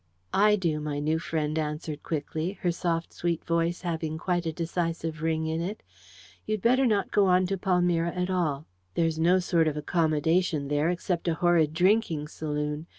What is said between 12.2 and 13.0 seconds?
saloon.